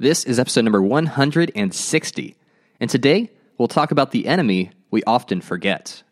[0.00, 2.36] This is episode number 160,
[2.78, 6.04] and today we'll talk about the enemy we often forget.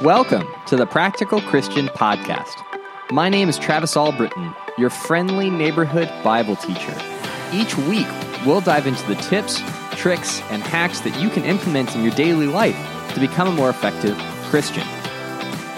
[0.00, 2.54] Welcome to the Practical Christian Podcast.
[3.10, 6.98] My name is Travis Albritton, your friendly neighborhood Bible teacher.
[7.52, 8.08] Each week,
[8.46, 9.60] we'll dive into the tips,
[9.90, 13.68] tricks, and hacks that you can implement in your daily life to become a more
[13.68, 14.84] effective Christian.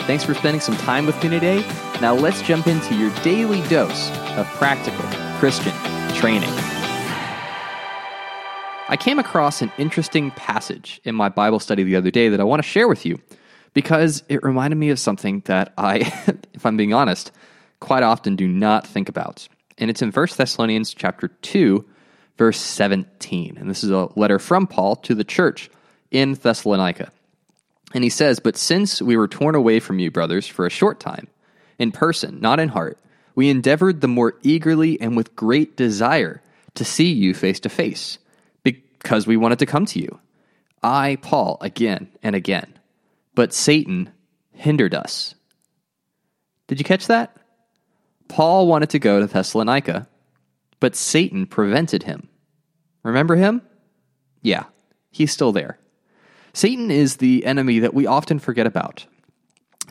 [0.06, 1.66] Thanks for spending some time with me today.
[2.00, 5.04] Now let's jump into your daily dose of practical
[5.40, 5.74] Christian
[6.18, 6.50] training.
[8.88, 12.42] I came across an interesting passage in my Bible study the other day that I
[12.42, 13.20] want to share with you
[13.72, 15.98] because it reminded me of something that I,
[16.54, 17.30] if I'm being honest,
[17.78, 19.46] quite often do not think about.
[19.78, 21.84] And it's in 1 Thessalonians chapter 2,
[22.36, 23.56] verse 17.
[23.56, 25.70] And this is a letter from Paul to the church
[26.10, 27.12] in Thessalonica.
[27.94, 30.98] And he says, But since we were torn away from you, brothers, for a short
[30.98, 31.28] time,
[31.78, 32.98] in person, not in heart,
[33.38, 36.42] we endeavored the more eagerly and with great desire
[36.74, 38.18] to see you face to face,
[38.64, 40.18] because we wanted to come to you.
[40.82, 42.76] I, Paul, again and again.
[43.36, 44.10] But Satan
[44.54, 45.36] hindered us.
[46.66, 47.36] Did you catch that?
[48.26, 50.08] Paul wanted to go to Thessalonica,
[50.80, 52.28] but Satan prevented him.
[53.04, 53.62] Remember him?
[54.42, 54.64] Yeah,
[55.12, 55.78] he's still there.
[56.54, 59.06] Satan is the enemy that we often forget about,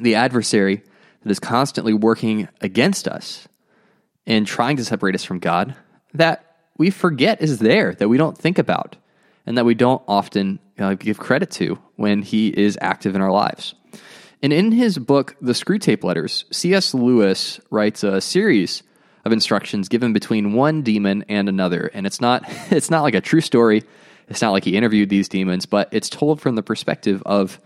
[0.02, 0.84] the adversary
[1.22, 3.48] that is constantly working against us
[4.26, 5.76] and trying to separate us from God,
[6.14, 8.96] that we forget is there, that we don't think about,
[9.46, 13.32] and that we don't often uh, give credit to when he is active in our
[13.32, 13.74] lives.
[14.44, 16.94] And in his book, The Screwtape Letters, C.S.
[16.94, 18.84] Lewis writes a series
[19.26, 21.90] of instructions given between one demon and another.
[21.94, 23.84] And it's not it's not like a true story.
[24.30, 27.60] It's not like he interviewed these demons, but it's told from the perspective of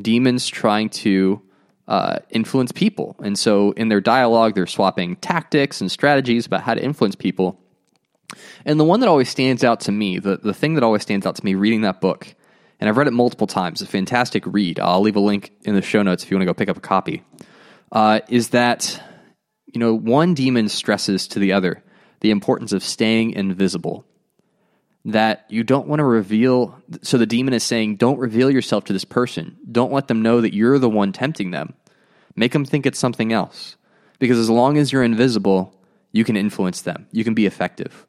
[0.00, 1.42] demons trying to
[1.88, 3.16] uh, influence people.
[3.24, 7.58] And so in their dialogue, they're swapping tactics and strategies about how to influence people.
[8.64, 11.26] And the one that always stands out to me, the, the thing that always stands
[11.26, 12.34] out to me reading that book,
[12.78, 14.78] and I've read it multiple times, a fantastic read.
[14.78, 16.76] I'll leave a link in the show notes if you want to go pick up
[16.76, 17.24] a copy.
[17.90, 19.02] Uh, is that,
[19.66, 21.82] you know, one demon stresses to the other
[22.20, 24.04] the importance of staying invisible.
[25.04, 28.92] That you don't want to reveal, so the demon is saying, don't reveal yourself to
[28.92, 29.56] this person.
[29.70, 31.74] Don't let them know that you're the one tempting them.
[32.36, 33.76] Make them think it's something else.
[34.18, 35.74] Because as long as you're invisible,
[36.12, 38.06] you can influence them, you can be effective.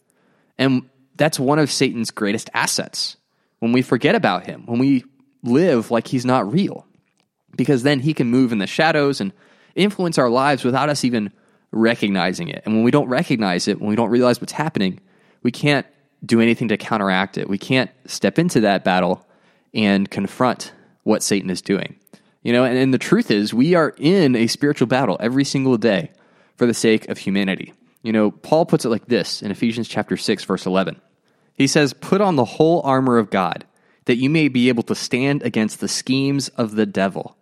[0.58, 3.18] And that's one of Satan's greatest assets
[3.60, 5.04] when we forget about him, when we
[5.44, 6.86] live like he's not real.
[7.56, 9.34] Because then he can move in the shadows and
[9.76, 11.32] influence our lives without us even
[11.72, 12.64] recognizing it.
[12.66, 15.00] And when we don't recognize it, when we don't realize what's happening,
[15.44, 15.86] we can't
[16.26, 17.50] do anything to counteract it.
[17.50, 19.26] We can't step into that battle
[19.74, 21.96] and confront what Satan is doing.
[22.44, 25.78] You know, and, and the truth is, we are in a spiritual battle every single
[25.78, 26.12] day
[26.56, 27.74] for the sake of humanity.
[28.02, 31.02] You know, Paul puts it like this in Ephesians chapter 6 verse 11.
[31.54, 33.66] He says, "Put on the whole armor of God,
[34.10, 37.38] that you may be able to stand against the schemes of the devil.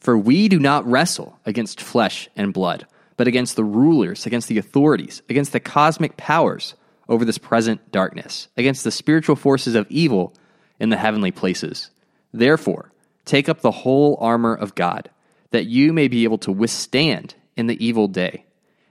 [0.00, 2.86] For we do not wrestle against flesh and blood,
[3.16, 6.74] but against the rulers, against the authorities, against the cosmic powers
[7.10, 10.32] over this present darkness, against the spiritual forces of evil
[10.78, 11.90] in the heavenly places.
[12.32, 12.92] Therefore,
[13.24, 15.10] take up the whole armor of God,
[15.50, 18.44] that you may be able to withstand in the evil day,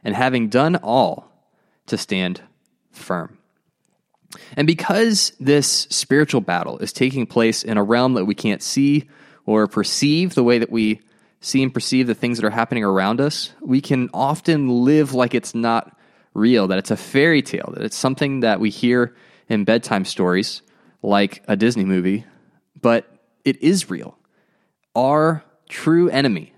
[0.03, 1.31] and having done all,
[1.87, 2.41] to stand
[2.91, 3.37] firm.
[4.55, 9.09] And because this spiritual battle is taking place in a realm that we can't see
[9.45, 11.01] or perceive the way that we
[11.41, 15.33] see and perceive the things that are happening around us, we can often live like
[15.33, 15.97] it's not
[16.33, 19.15] real, that it's a fairy tale, that it's something that we hear
[19.47, 20.61] in bedtime stories
[21.01, 22.25] like a Disney movie,
[22.79, 23.11] but
[23.45, 24.17] it is real.
[24.95, 26.53] Our true enemy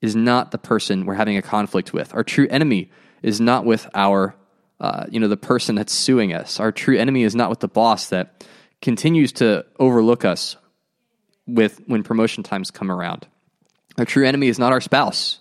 [0.00, 2.14] is not the person we're having a conflict with.
[2.14, 2.90] Our true enemy
[3.22, 4.34] is not with our
[4.78, 6.60] uh, you know, the person that's suing us.
[6.60, 8.46] Our true enemy is not with the boss that
[8.82, 10.56] continues to overlook us
[11.46, 13.26] with when promotion times come around.
[13.98, 15.40] Our true enemy is not our spouse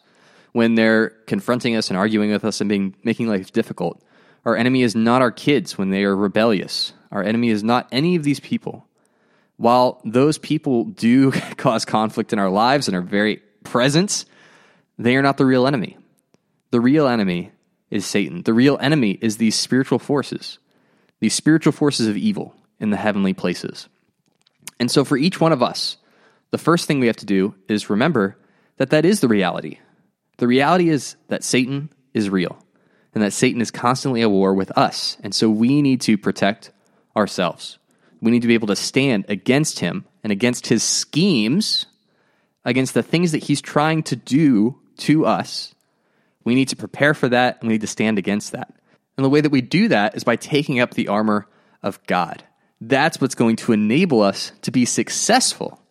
[0.55, 4.01] when they're confronting us and arguing with us and being making life difficult.
[4.45, 6.93] Our enemy is not our kids when they are rebellious.
[7.11, 8.87] Our enemy is not any of these people.
[9.57, 14.23] While those people do cause conflict in our lives and are very present,
[14.97, 15.97] they are not the real enemy.
[16.71, 17.51] The real enemy
[17.89, 18.43] is Satan.
[18.43, 20.57] The real enemy is these spiritual forces,
[21.19, 23.89] these spiritual forces of evil in the heavenly places.
[24.79, 25.97] And so, for each one of us,
[26.51, 28.37] the first thing we have to do is remember
[28.77, 29.79] that that is the reality.
[30.37, 32.57] The reality is that Satan is real
[33.13, 35.17] and that Satan is constantly at war with us.
[35.23, 36.71] And so, we need to protect
[37.15, 37.79] ourselves.
[38.21, 41.85] We need to be able to stand against him and against his schemes,
[42.63, 45.75] against the things that he's trying to do to us
[46.45, 48.73] we need to prepare for that and we need to stand against that.
[49.17, 51.47] And the way that we do that is by taking up the armor
[51.83, 52.43] of God.
[52.79, 55.81] That's what's going to enable us to be successful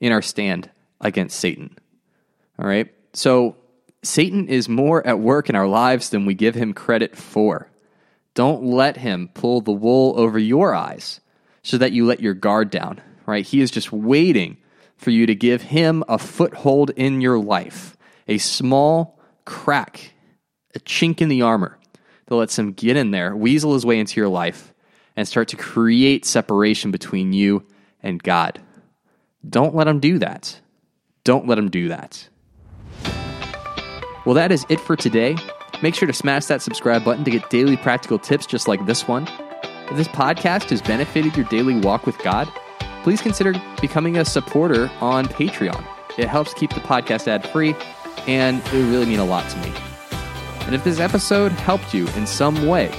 [0.00, 0.70] in our stand
[1.00, 1.76] against Satan.
[2.58, 2.92] All right?
[3.14, 3.56] So,
[4.06, 7.70] Satan is more at work in our lives than we give him credit for.
[8.34, 11.20] Don't let him pull the wool over your eyes
[11.62, 13.46] so that you let your guard down, right?
[13.46, 14.56] He is just waiting
[14.96, 17.96] for you to give him a foothold in your life,
[18.28, 20.14] a small crack,
[20.74, 21.78] a chink in the armor
[22.26, 24.72] that lets him get in there, weasel his way into your life,
[25.16, 27.64] and start to create separation between you
[28.02, 28.60] and God.
[29.48, 30.60] Don't let him do that.
[31.22, 32.28] Don't let him do that.
[34.24, 35.36] Well, that is it for today.
[35.82, 39.06] Make sure to smash that subscribe button to get daily practical tips just like this
[39.06, 39.28] one.
[39.90, 42.48] If this podcast has benefited your daily walk with God,
[43.02, 45.84] please consider becoming a supporter on Patreon.
[46.16, 47.74] It helps keep the podcast ad free,
[48.26, 49.74] and it would really mean a lot to me.
[50.60, 52.90] And if this episode helped you in some way,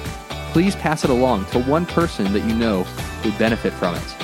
[0.52, 2.86] please pass it along to one person that you know
[3.24, 4.16] would benefit from it.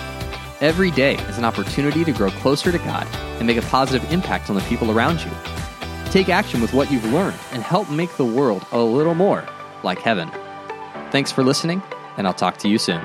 [0.61, 3.07] Every day is an opportunity to grow closer to God
[3.39, 5.31] and make a positive impact on the people around you.
[6.11, 9.47] Take action with what you've learned and help make the world a little more
[9.81, 10.29] like heaven.
[11.09, 11.81] Thanks for listening,
[12.17, 13.01] and I'll talk to you soon.